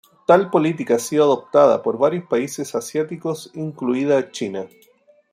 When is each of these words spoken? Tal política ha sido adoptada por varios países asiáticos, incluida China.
Tal 0.25 0.49
política 0.49 0.95
ha 0.95 0.97
sido 0.97 1.25
adoptada 1.25 1.83
por 1.83 1.99
varios 1.99 2.25
países 2.25 2.73
asiáticos, 2.73 3.51
incluida 3.53 4.31
China. 4.31 4.65